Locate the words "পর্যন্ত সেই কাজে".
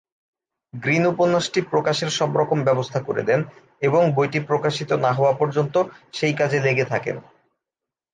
5.33-6.59